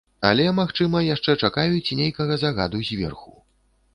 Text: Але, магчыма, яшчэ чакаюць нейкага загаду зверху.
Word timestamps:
Але, 0.27 0.45
магчыма, 0.59 1.01
яшчэ 1.15 1.35
чакаюць 1.43 1.95
нейкага 2.01 2.39
загаду 2.45 2.81
зверху. 2.89 3.31